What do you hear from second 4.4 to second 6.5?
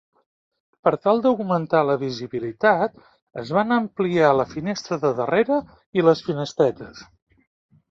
la finestra de darrere i les